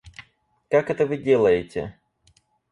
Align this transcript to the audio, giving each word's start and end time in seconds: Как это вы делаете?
Как 0.67 0.89
это 0.89 1.05
вы 1.05 1.17
делаете? 1.17 1.99